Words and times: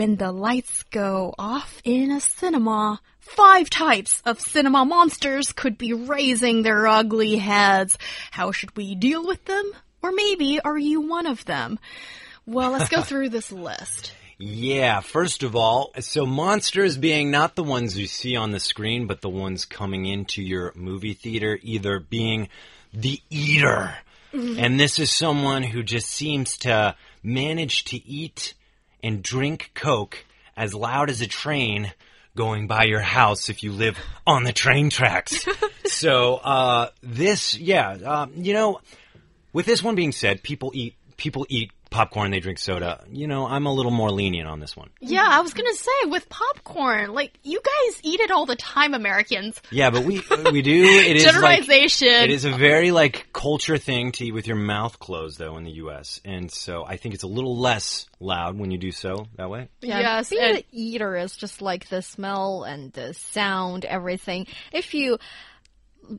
When 0.00 0.16
the 0.16 0.32
lights 0.32 0.82
go 0.84 1.34
off 1.38 1.82
in 1.84 2.10
a 2.10 2.22
cinema, 2.22 3.02
five 3.18 3.68
types 3.68 4.22
of 4.24 4.40
cinema 4.40 4.86
monsters 4.86 5.52
could 5.52 5.76
be 5.76 5.92
raising 5.92 6.62
their 6.62 6.86
ugly 6.86 7.36
heads. 7.36 7.98
How 8.30 8.50
should 8.50 8.74
we 8.78 8.94
deal 8.94 9.26
with 9.26 9.44
them? 9.44 9.70
Or 10.02 10.10
maybe 10.10 10.58
are 10.58 10.78
you 10.78 11.02
one 11.02 11.26
of 11.26 11.44
them? 11.44 11.78
Well, 12.46 12.70
let's 12.70 12.88
go 12.88 13.02
through 13.02 13.28
this 13.28 13.52
list. 13.52 14.14
Yeah, 14.38 15.00
first 15.00 15.42
of 15.42 15.54
all, 15.54 15.92
so 16.00 16.24
monsters 16.24 16.96
being 16.96 17.30
not 17.30 17.54
the 17.54 17.62
ones 17.62 17.98
you 17.98 18.06
see 18.06 18.36
on 18.36 18.52
the 18.52 18.58
screen, 18.58 19.06
but 19.06 19.20
the 19.20 19.28
ones 19.28 19.66
coming 19.66 20.06
into 20.06 20.42
your 20.42 20.72
movie 20.74 21.12
theater, 21.12 21.58
either 21.62 22.00
being 22.00 22.48
the 22.94 23.20
eater. 23.28 23.96
Mm-hmm. 24.32 24.60
And 24.60 24.80
this 24.80 24.98
is 24.98 25.10
someone 25.10 25.62
who 25.62 25.82
just 25.82 26.08
seems 26.08 26.56
to 26.58 26.96
manage 27.22 27.84
to 27.84 27.96
eat 28.08 28.54
and 29.02 29.22
drink 29.22 29.70
Coke 29.74 30.24
as 30.56 30.74
loud 30.74 31.10
as 31.10 31.20
a 31.20 31.26
train 31.26 31.92
going 32.36 32.66
by 32.66 32.84
your 32.84 33.00
house 33.00 33.48
if 33.48 33.62
you 33.62 33.72
live 33.72 33.98
on 34.26 34.44
the 34.44 34.52
train 34.52 34.90
tracks. 34.90 35.46
so, 35.86 36.36
uh, 36.36 36.90
this, 37.02 37.56
yeah, 37.58 37.90
um, 38.04 38.32
you 38.36 38.52
know, 38.52 38.80
with 39.52 39.66
this 39.66 39.82
one 39.82 39.94
being 39.94 40.12
said, 40.12 40.42
people 40.42 40.70
eat, 40.74 40.94
people 41.16 41.46
eat 41.48 41.72
popcorn, 41.90 42.30
they 42.30 42.40
drink 42.40 42.58
soda. 42.58 43.04
You 43.10 43.26
know, 43.26 43.46
I'm 43.46 43.66
a 43.66 43.72
little 43.72 43.90
more 43.92 44.10
lenient 44.10 44.48
on 44.48 44.60
this 44.60 44.76
one. 44.76 44.90
Yeah, 45.00 45.26
I 45.28 45.40
was 45.40 45.52
gonna 45.54 45.74
say 45.74 45.90
with 46.08 46.28
popcorn, 46.28 47.12
like 47.12 47.32
you 47.42 47.60
guys 47.60 48.00
eat 48.02 48.20
it 48.20 48.30
all 48.30 48.46
the 48.46 48.56
time, 48.56 48.94
Americans. 48.94 49.60
Yeah, 49.70 49.90
but 49.90 50.04
we, 50.04 50.22
uh, 50.30 50.50
we 50.52 50.62
do, 50.62 50.72
it 50.84 51.16
is 51.16 51.24
like, 51.24 51.34
Generalization. 51.34 52.08
It 52.08 52.30
is 52.30 52.44
a 52.44 52.52
very 52.52 52.90
like 52.90 53.32
culture 53.32 53.76
thing 53.78 54.12
to 54.12 54.26
eat 54.26 54.32
with 54.32 54.46
your 54.46 54.56
mouth 54.56 54.98
closed 54.98 55.38
though 55.38 55.56
in 55.56 55.64
the 55.64 55.72
US. 55.72 56.20
And 56.24 56.50
so 56.50 56.84
I 56.86 56.96
think 56.96 57.14
it's 57.14 57.24
a 57.24 57.28
little 57.28 57.58
less 57.58 58.06
loud 58.20 58.58
when 58.58 58.70
you 58.70 58.78
do 58.78 58.92
so 58.92 59.26
that 59.36 59.50
way. 59.50 59.68
Yes, 59.80 60.30
being 60.30 60.42
and- 60.42 60.56
an 60.58 60.62
eater 60.72 61.16
is 61.16 61.36
just 61.36 61.60
like 61.60 61.88
the 61.88 62.02
smell 62.02 62.64
and 62.64 62.92
the 62.92 63.14
sound, 63.14 63.84
everything. 63.84 64.46
If 64.72 64.94
you 64.94 65.18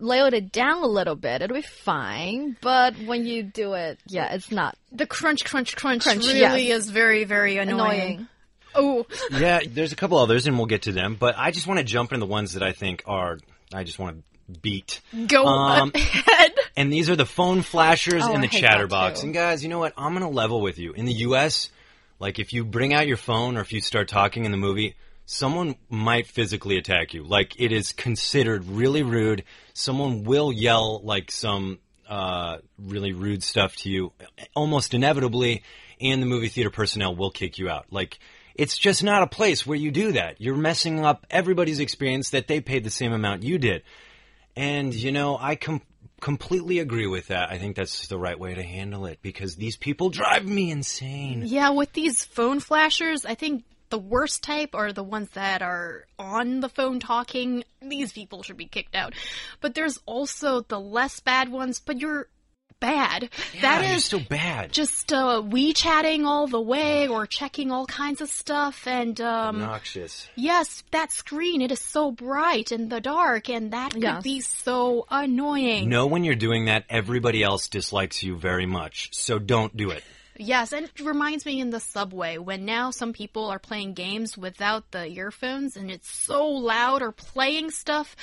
lowered 0.00 0.34
it 0.34 0.52
down 0.52 0.82
a 0.82 0.86
little 0.86 1.14
bit, 1.16 1.42
it'll 1.42 1.54
be 1.56 1.62
fine. 1.62 2.56
But 2.60 2.94
when 3.04 3.26
you 3.26 3.42
do 3.42 3.74
it, 3.74 3.98
yeah, 4.06 4.32
it's 4.34 4.50
not 4.50 4.76
the 4.92 5.06
crunch, 5.06 5.44
crunch, 5.44 5.76
crunch, 5.76 6.04
Crunch, 6.04 6.26
really 6.26 6.68
yes. 6.68 6.84
is 6.84 6.90
very, 6.90 7.24
very 7.24 7.56
annoying. 7.58 8.00
annoying. 8.00 8.28
Oh, 8.74 9.06
Yeah, 9.30 9.60
there's 9.66 9.92
a 9.92 9.96
couple 9.96 10.18
others 10.18 10.46
and 10.46 10.56
we'll 10.56 10.66
get 10.66 10.82
to 10.82 10.92
them, 10.92 11.16
but 11.18 11.34
I 11.38 11.50
just 11.50 11.66
want 11.66 11.78
to 11.78 11.84
jump 11.84 12.12
into 12.12 12.24
the 12.24 12.30
ones 12.30 12.52
that 12.52 12.62
I 12.62 12.72
think 12.72 13.02
are, 13.06 13.38
I 13.72 13.82
just 13.84 13.98
want 13.98 14.22
to 14.52 14.60
beat. 14.60 15.00
go 15.26 15.44
Um, 15.44 15.92
ahead. 15.94 16.52
And 16.76 16.92
these 16.92 17.10
are 17.10 17.16
the 17.16 17.26
phone 17.26 17.62
flashers 17.62 18.22
Oh, 18.24 18.32
and 18.32 18.42
the 18.42 18.46
chatterbox. 18.46 19.24
And 19.24 19.34
guys, 19.34 19.64
you 19.64 19.68
know 19.68 19.80
what? 19.80 19.94
I'm 19.96 20.12
going 20.12 20.22
to 20.22 20.28
level 20.32 20.60
with 20.60 20.78
you. 20.78 20.92
In 20.92 21.06
the 21.06 21.12
US, 21.26 21.70
like 22.20 22.38
if 22.38 22.52
you 22.52 22.64
bring 22.64 22.94
out 22.94 23.08
your 23.08 23.16
phone 23.16 23.56
or 23.56 23.62
if 23.62 23.72
you 23.72 23.80
start 23.80 24.06
talking 24.06 24.44
in 24.44 24.52
the 24.52 24.56
movie, 24.58 24.94
someone 25.30 25.76
might 25.90 26.26
physically 26.26 26.78
attack 26.78 27.12
you. 27.12 27.22
Like 27.22 27.60
it 27.60 27.70
is 27.70 27.92
considered 27.92 28.64
really 28.64 29.02
rude. 29.02 29.44
Someone 29.74 30.24
will 30.24 30.50
yell 30.50 31.02
like 31.04 31.30
some 31.30 31.80
uh, 32.08 32.58
really 32.78 33.12
rude 33.12 33.42
stuff 33.42 33.76
to 33.76 33.90
you 33.90 34.12
almost 34.56 34.94
inevitably, 34.94 35.62
and 36.00 36.22
the 36.22 36.26
movie 36.26 36.48
theater 36.48 36.70
personnel 36.70 37.14
will 37.14 37.30
kick 37.30 37.58
you 37.58 37.68
out. 37.68 37.84
Like 37.90 38.18
it's 38.54 38.78
just 38.78 39.04
not 39.04 39.22
a 39.22 39.26
place 39.26 39.66
where 39.66 39.76
you 39.76 39.90
do 39.90 40.12
that. 40.12 40.40
You're 40.40 40.56
messing 40.56 41.04
up 41.04 41.26
everybody's 41.30 41.78
experience 41.78 42.30
that 42.30 42.48
they 42.48 42.62
paid 42.62 42.82
the 42.82 42.90
same 42.90 43.12
amount 43.12 43.42
you 43.42 43.58
did. 43.58 43.82
And 44.56 44.94
you 44.94 45.12
know, 45.12 45.36
I 45.38 45.56
com- 45.56 45.82
completely 46.22 46.78
agree 46.78 47.06
with 47.06 47.26
that. 47.26 47.50
I 47.50 47.58
think 47.58 47.76
that's 47.76 48.08
the 48.08 48.18
right 48.18 48.38
way 48.38 48.54
to 48.54 48.62
handle 48.62 49.04
it 49.04 49.18
because 49.20 49.56
these 49.56 49.76
people 49.76 50.08
drive 50.08 50.46
me 50.46 50.70
insane. 50.70 51.42
Yeah, 51.44 51.68
with 51.68 51.92
these 51.92 52.24
phone 52.24 52.60
flashers, 52.60 53.26
I 53.26 53.34
think 53.34 53.64
the 53.90 53.98
worst 53.98 54.42
type 54.42 54.74
are 54.74 54.92
the 54.92 55.02
ones 55.02 55.28
that 55.30 55.62
are 55.62 56.06
on 56.18 56.60
the 56.60 56.68
phone 56.68 57.00
talking. 57.00 57.64
These 57.80 58.12
people 58.12 58.42
should 58.42 58.56
be 58.56 58.66
kicked 58.66 58.94
out. 58.94 59.14
But 59.60 59.74
there's 59.74 59.98
also 60.06 60.60
the 60.62 60.80
less 60.80 61.20
bad 61.20 61.48
ones, 61.50 61.80
but 61.80 61.98
you're 62.00 62.28
bad. 62.80 63.28
that 63.60 63.82
Yeah, 63.82 63.88
you're 63.88 63.96
is 63.96 64.04
so 64.04 64.20
bad. 64.20 64.70
just 64.72 65.12
uh, 65.12 65.42
we 65.44 65.72
chatting 65.72 66.24
all 66.24 66.46
the 66.46 66.60
way 66.60 67.08
or 67.08 67.26
checking 67.26 67.72
all 67.72 67.86
kinds 67.86 68.20
of 68.20 68.28
stuff 68.28 68.86
and 68.86 69.20
um 69.20 69.56
Obnoxious. 69.62 70.28
yes 70.36 70.84
that 70.92 71.10
screen 71.10 71.60
it 71.60 71.72
is 71.72 71.80
so 71.80 72.12
bright 72.12 72.70
in 72.70 72.88
the 72.88 73.00
dark 73.00 73.50
and 73.50 73.72
that 73.72 73.94
could 73.94 74.22
be 74.22 74.40
so 74.40 75.06
annoying 75.10 75.88
Know 75.88 76.06
when 76.06 76.22
you're 76.22 76.36
doing 76.36 76.66
that, 76.66 76.84
everybody 76.88 77.42
else 77.42 77.68
dislikes 77.68 78.22
you 78.22 78.36
very 78.36 78.66
much. 78.66 79.08
So 79.12 79.40
don't 79.40 79.76
do 79.76 79.90
it. 79.90 80.04
Yes, 80.38 80.72
and 80.72 80.86
it 80.86 81.00
reminds 81.00 81.44
me 81.44 81.60
in 81.60 81.70
the 81.70 81.80
subway 81.80 82.38
when 82.38 82.64
now 82.64 82.90
some 82.92 83.12
people 83.12 83.46
are 83.46 83.58
playing 83.58 83.94
games 83.94 84.38
without 84.38 84.90
the 84.92 85.06
earphones 85.06 85.76
and 85.76 85.90
it's 85.90 86.08
so 86.08 86.46
loud 86.46 87.02
or 87.02 87.10
playing 87.12 87.72
stuff 87.72 88.14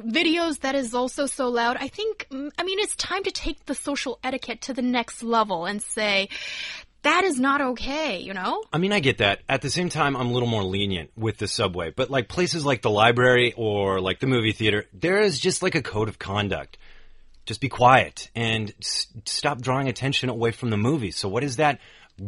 videos 0.00 0.60
that 0.60 0.74
is 0.74 0.94
also 0.94 1.26
so 1.26 1.48
loud. 1.48 1.76
I 1.78 1.88
think 1.88 2.26
mm, 2.30 2.50
I 2.56 2.62
mean 2.62 2.78
it's 2.78 2.96
time 2.96 3.24
to 3.24 3.30
take 3.30 3.66
the 3.66 3.74
social 3.74 4.18
etiquette 4.22 4.62
to 4.62 4.74
the 4.74 4.82
next 4.82 5.22
level 5.22 5.66
and 5.66 5.82
say 5.82 6.28
that 7.02 7.24
is 7.24 7.40
not 7.40 7.60
okay, 7.60 8.18
you 8.18 8.34
know? 8.34 8.62
I 8.72 8.78
mean, 8.78 8.92
I 8.92 9.00
get 9.00 9.18
that. 9.18 9.40
At 9.48 9.62
the 9.62 9.70
same 9.70 9.88
time, 9.88 10.16
I'm 10.16 10.28
a 10.28 10.32
little 10.32 10.48
more 10.48 10.62
lenient 10.62 11.10
with 11.16 11.38
the 11.38 11.48
subway. 11.48 11.90
But 11.90 12.10
like 12.10 12.28
places 12.28 12.64
like 12.64 12.82
the 12.82 12.90
library 12.90 13.54
or 13.56 14.00
like 14.00 14.20
the 14.20 14.26
movie 14.26 14.52
theater, 14.52 14.84
there 14.92 15.20
is 15.20 15.40
just 15.40 15.62
like 15.62 15.74
a 15.74 15.82
code 15.82 16.08
of 16.08 16.18
conduct. 16.18 16.76
Just 17.46 17.60
be 17.60 17.68
quiet 17.68 18.30
and 18.34 18.72
s- 18.80 19.08
stop 19.24 19.60
drawing 19.60 19.88
attention 19.88 20.28
away 20.28 20.52
from 20.52 20.70
the 20.70 20.76
movie. 20.76 21.10
So 21.10 21.28
what 21.28 21.42
is 21.42 21.56
that? 21.56 21.80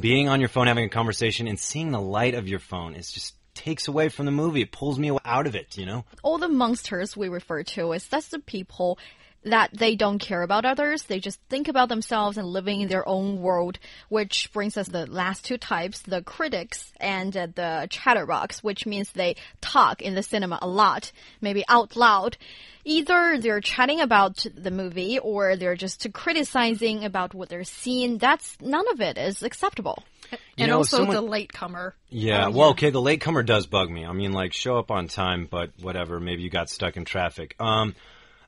Being 0.00 0.28
on 0.28 0.40
your 0.40 0.48
phone, 0.48 0.66
having 0.66 0.84
a 0.84 0.88
conversation, 0.90 1.48
and 1.48 1.58
seeing 1.58 1.90
the 1.90 2.00
light 2.00 2.34
of 2.34 2.46
your 2.46 2.58
phone 2.58 2.94
is 2.94 3.10
just 3.10 3.34
takes 3.54 3.88
away 3.88 4.08
from 4.08 4.26
the 4.26 4.32
movie. 4.32 4.60
It 4.60 4.70
pulls 4.70 4.98
me 4.98 5.10
out 5.24 5.46
of 5.46 5.54
it. 5.54 5.76
You 5.76 5.86
know. 5.86 6.04
all 6.22 6.38
the 6.38 6.48
monsters 6.48 7.16
we 7.16 7.28
refer 7.28 7.62
to 7.62 7.92
is 7.92 8.06
that's 8.06 8.28
the 8.28 8.38
people 8.38 8.98
that 9.44 9.70
they 9.72 9.94
don't 9.94 10.18
care 10.18 10.42
about 10.42 10.64
others. 10.64 11.04
They 11.04 11.20
just 11.20 11.40
think 11.48 11.68
about 11.68 11.88
themselves 11.88 12.36
and 12.36 12.46
living 12.46 12.80
in 12.80 12.88
their 12.88 13.08
own 13.08 13.40
world, 13.40 13.78
which 14.08 14.50
brings 14.52 14.76
us 14.76 14.88
the 14.88 15.06
last 15.06 15.44
two 15.44 15.58
types, 15.58 16.00
the 16.00 16.22
critics 16.22 16.92
and 17.00 17.36
uh, 17.36 17.46
the 17.54 17.86
chatterbox, 17.90 18.62
which 18.62 18.86
means 18.86 19.12
they 19.12 19.36
talk 19.60 20.02
in 20.02 20.14
the 20.14 20.22
cinema 20.22 20.58
a 20.60 20.68
lot, 20.68 21.12
maybe 21.40 21.64
out 21.68 21.96
loud. 21.96 22.36
Either 22.84 23.38
they're 23.38 23.60
chatting 23.60 24.00
about 24.00 24.44
the 24.54 24.70
movie 24.70 25.18
or 25.18 25.56
they're 25.56 25.76
just 25.76 26.10
criticizing 26.12 27.04
about 27.04 27.34
what 27.34 27.48
they're 27.48 27.64
seeing. 27.64 28.18
That's 28.18 28.56
none 28.60 28.88
of 28.92 29.00
it 29.00 29.18
is 29.18 29.42
acceptable. 29.42 30.02
You 30.30 30.38
and 30.58 30.70
know, 30.70 30.78
also 30.78 30.98
someone- 30.98 31.16
the 31.16 31.22
latecomer. 31.22 31.94
Yeah, 32.10 32.48
well, 32.48 32.70
okay, 32.70 32.90
the 32.90 33.00
latecomer 33.00 33.42
does 33.42 33.66
bug 33.66 33.90
me. 33.90 34.04
I 34.04 34.12
mean, 34.12 34.32
like, 34.32 34.52
show 34.52 34.78
up 34.78 34.90
on 34.90 35.08
time, 35.08 35.46
but 35.50 35.70
whatever. 35.80 36.18
Maybe 36.20 36.42
you 36.42 36.50
got 36.50 36.70
stuck 36.70 36.96
in 36.96 37.04
traffic. 37.04 37.54
Um, 37.60 37.94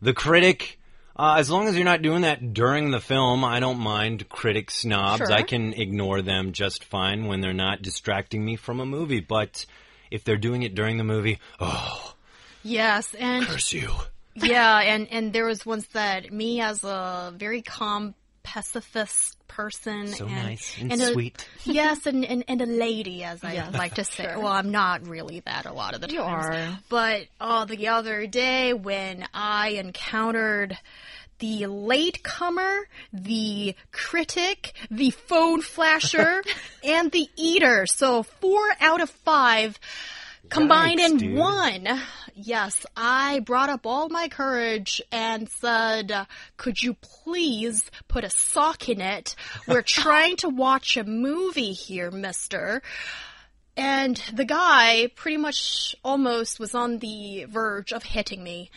the 0.02 0.14
critic, 0.14 0.78
uh, 1.16 1.36
as 1.38 1.50
long 1.50 1.68
as 1.68 1.74
you're 1.76 1.84
not 1.84 2.02
doing 2.02 2.22
that 2.22 2.52
during 2.54 2.90
the 2.90 3.00
film, 3.00 3.44
I 3.44 3.60
don't 3.60 3.78
mind 3.78 4.28
critic 4.28 4.70
snobs. 4.70 5.18
Sure. 5.18 5.32
I 5.32 5.42
can 5.42 5.72
ignore 5.74 6.22
them 6.22 6.52
just 6.52 6.84
fine 6.84 7.26
when 7.26 7.40
they're 7.40 7.52
not 7.52 7.82
distracting 7.82 8.44
me 8.44 8.56
from 8.56 8.80
a 8.80 8.86
movie. 8.86 9.20
But 9.20 9.66
if 10.10 10.24
they're 10.24 10.36
doing 10.36 10.62
it 10.62 10.74
during 10.74 10.96
the 10.96 11.04
movie, 11.04 11.38
oh, 11.58 12.14
Yes, 12.62 13.14
and 13.14 13.44
curse 13.46 13.72
you. 13.72 13.90
yeah, 14.34 14.78
and 14.80 15.08
and 15.10 15.32
there 15.32 15.46
was 15.46 15.64
once 15.66 15.86
that 15.88 16.32
me 16.32 16.60
as 16.60 16.84
a 16.84 17.32
very 17.36 17.62
calm 17.62 18.14
pacifist 18.42 19.36
person 19.48 20.08
So 20.08 20.26
and, 20.26 20.34
nice 20.34 20.76
and, 20.80 20.92
a- 20.92 21.12
sweet. 21.12 21.48
yes, 21.64 22.06
and, 22.06 22.24
and 22.24 22.44
and 22.48 22.60
a 22.62 22.66
lady, 22.66 23.24
as 23.24 23.42
I 23.44 23.54
Yes, 23.54 23.74
like 23.74 23.94
to 23.94 24.04
say. 24.04 24.24
sure. 24.24 24.38
Well, 24.38 24.52
I'm 24.52 24.70
not 24.70 25.06
really 25.06 25.40
that 25.40 25.66
a 25.66 25.72
lot 25.72 25.94
of 25.94 26.00
the 26.00 26.06
time. 26.06 26.16
You 26.16 26.22
are. 26.22 26.78
But 26.88 27.26
oh, 27.40 27.64
the 27.64 27.88
other 27.88 28.26
day 28.26 28.72
when 28.72 29.26
I 29.34 29.70
encountered 29.70 30.78
the 31.40 31.66
latecomer, 31.66 32.86
the 33.12 33.74
critic, 33.92 34.74
the 34.90 35.10
phone 35.10 35.62
flasher, 35.62 36.42
and 36.84 37.10
the 37.10 37.28
eater. 37.36 37.86
So 37.86 38.22
four 38.22 38.60
out 38.78 39.00
of 39.00 39.08
five 39.10 39.78
combined 40.50 41.00
Yikes, 41.00 41.10
in 41.10 41.16
dude. 41.16 41.38
one. 41.38 42.00
Yes, 42.42 42.86
I 42.96 43.40
brought 43.40 43.68
up 43.68 43.84
all 43.84 44.08
my 44.08 44.28
courage 44.28 45.02
and 45.12 45.46
said, 45.46 46.26
could 46.56 46.82
you 46.82 46.94
please 46.94 47.90
put 48.08 48.24
a 48.24 48.30
sock 48.30 48.88
in 48.88 49.02
it? 49.02 49.34
We're 49.68 49.82
trying 49.86 50.36
to 50.36 50.48
watch 50.48 50.96
a 50.96 51.04
movie 51.04 51.72
here, 51.72 52.10
mister. 52.10 52.80
And 53.76 54.16
the 54.32 54.46
guy 54.46 55.10
pretty 55.16 55.36
much 55.36 55.94
almost 56.02 56.58
was 56.58 56.74
on 56.74 56.98
the 56.98 57.44
verge 57.44 57.92
of 57.92 58.04
hitting 58.04 58.42
me. 58.42 58.70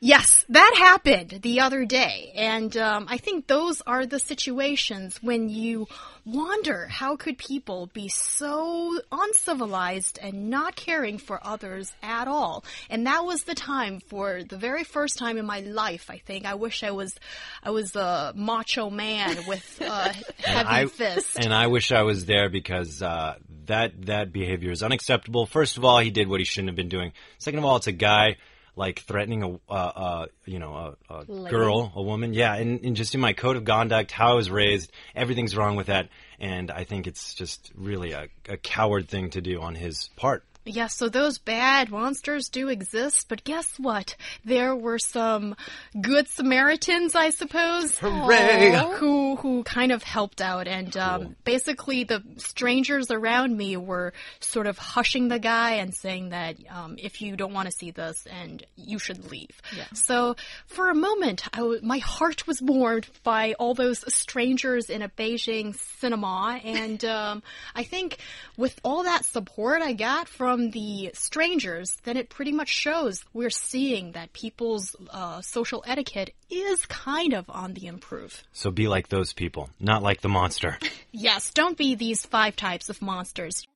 Yes, 0.00 0.44
that 0.48 0.74
happened 0.78 1.40
the 1.42 1.60
other 1.60 1.84
day. 1.84 2.32
And 2.36 2.76
um, 2.76 3.06
I 3.08 3.18
think 3.18 3.48
those 3.48 3.82
are 3.82 4.06
the 4.06 4.20
situations 4.20 5.20
when 5.20 5.48
you 5.48 5.88
wonder 6.24 6.86
how 6.86 7.16
could 7.16 7.36
people 7.36 7.90
be 7.92 8.08
so 8.08 9.00
uncivilized 9.10 10.20
and 10.22 10.50
not 10.50 10.76
caring 10.76 11.18
for 11.18 11.44
others 11.44 11.92
at 12.00 12.28
all. 12.28 12.64
And 12.88 13.06
that 13.08 13.24
was 13.24 13.42
the 13.42 13.56
time 13.56 13.98
for 13.98 14.44
the 14.44 14.56
very 14.56 14.84
first 14.84 15.18
time 15.18 15.36
in 15.36 15.46
my 15.46 15.60
life, 15.60 16.10
I 16.10 16.18
think. 16.18 16.46
I 16.46 16.54
wish 16.54 16.84
I 16.84 16.92
was 16.92 17.16
I 17.64 17.70
was 17.70 17.96
a 17.96 18.32
macho 18.36 18.90
man 18.90 19.36
with 19.48 19.80
a 19.80 20.12
heavy 20.44 20.68
I, 20.68 20.86
fist. 20.86 21.38
And 21.40 21.52
I 21.52 21.66
wish 21.66 21.90
I 21.90 22.02
was 22.02 22.24
there 22.24 22.48
because 22.48 23.02
uh, 23.02 23.34
that 23.66 24.06
that 24.06 24.32
behavior 24.32 24.70
is 24.70 24.84
unacceptable. 24.84 25.46
First 25.46 25.76
of 25.76 25.84
all, 25.84 25.98
he 25.98 26.10
did 26.10 26.28
what 26.28 26.38
he 26.38 26.44
shouldn't 26.44 26.68
have 26.68 26.76
been 26.76 26.88
doing. 26.88 27.12
Second 27.38 27.58
of 27.58 27.64
all, 27.64 27.76
it's 27.76 27.88
a 27.88 27.92
guy 27.92 28.36
like 28.78 29.00
threatening 29.00 29.42
a 29.42 29.54
uh, 29.70 29.72
uh, 29.72 30.26
you 30.46 30.58
know 30.58 30.96
a, 31.10 31.14
a 31.14 31.24
girl, 31.50 31.92
a 31.94 32.02
woman. 32.02 32.32
Yeah, 32.32 32.54
and, 32.54 32.82
and 32.84 32.96
just 32.96 33.14
in 33.14 33.20
my 33.20 33.32
code 33.32 33.56
of 33.56 33.64
conduct, 33.64 34.12
how 34.12 34.30
I 34.30 34.34
was 34.34 34.50
raised, 34.50 34.90
everything's 35.14 35.56
wrong 35.56 35.76
with 35.76 35.88
that, 35.88 36.08
and 36.38 36.70
I 36.70 36.84
think 36.84 37.06
it's 37.06 37.34
just 37.34 37.72
really 37.74 38.12
a, 38.12 38.28
a 38.48 38.56
coward 38.56 39.08
thing 39.08 39.30
to 39.30 39.40
do 39.40 39.60
on 39.60 39.74
his 39.74 40.08
part. 40.16 40.44
Yes, 40.68 40.94
so 40.94 41.08
those 41.08 41.38
bad 41.38 41.90
monsters 41.90 42.48
do 42.50 42.68
exist, 42.68 43.26
but 43.28 43.42
guess 43.42 43.78
what? 43.78 44.16
There 44.44 44.76
were 44.76 44.98
some 44.98 45.56
good 45.98 46.28
Samaritans, 46.28 47.14
I 47.14 47.30
suppose, 47.30 47.98
Hooray! 47.98 48.78
who 48.96 49.36
who 49.36 49.62
kind 49.62 49.92
of 49.92 50.02
helped 50.02 50.40
out, 50.40 50.68
and 50.68 50.94
um, 50.96 51.36
basically 51.44 52.04
the 52.04 52.22
strangers 52.36 53.10
around 53.10 53.56
me 53.56 53.76
were 53.76 54.12
sort 54.40 54.66
of 54.66 54.76
hushing 54.76 55.28
the 55.28 55.38
guy 55.38 55.74
and 55.74 55.94
saying 55.94 56.30
that 56.30 56.56
um, 56.70 56.96
if 56.98 57.22
you 57.22 57.34
don't 57.36 57.54
want 57.54 57.66
to 57.66 57.72
see 57.72 57.90
this, 57.90 58.26
and 58.30 58.64
you 58.76 58.98
should 58.98 59.30
leave. 59.30 59.60
Yeah. 59.76 59.84
So 59.94 60.36
for 60.66 60.90
a 60.90 60.94
moment, 60.94 61.46
I 61.54 61.58
w 61.58 61.80
my 61.82 61.98
heart 61.98 62.46
was 62.46 62.60
warmed 62.60 63.08
by 63.22 63.54
all 63.54 63.74
those 63.74 64.04
strangers 64.12 64.90
in 64.90 65.02
a 65.02 65.08
Beijing 65.08 65.74
cinema, 65.98 66.60
and 66.62 67.02
um, 67.04 67.42
I 67.74 67.84
think 67.84 68.18
with 68.56 68.78
all 68.84 69.04
that 69.04 69.24
support 69.24 69.80
I 69.82 69.94
got 69.94 70.28
from 70.58 70.72
the 70.72 71.12
strangers, 71.14 71.98
then 72.02 72.16
it 72.16 72.30
pretty 72.30 72.50
much 72.50 72.68
shows 72.68 73.24
we're 73.32 73.48
seeing 73.48 74.10
that 74.10 74.32
people's 74.32 74.96
uh, 75.10 75.40
social 75.40 75.84
etiquette 75.86 76.34
is 76.50 76.84
kind 76.86 77.32
of 77.32 77.48
on 77.48 77.74
the 77.74 77.86
improve. 77.86 78.42
So 78.52 78.72
be 78.72 78.88
like 78.88 79.06
those 79.06 79.32
people, 79.32 79.70
not 79.78 80.02
like 80.02 80.20
the 80.20 80.28
monster. 80.28 80.76
Yes, 81.10 81.52
don't 81.52 81.76
be 81.76 81.94
these 81.94 82.26
five 82.26 82.54
types 82.54 82.90
of 82.90 83.00
monsters. 83.00 83.66